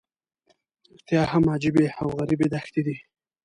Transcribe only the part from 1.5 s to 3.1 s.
عجیبې او غریبې دښتې دي.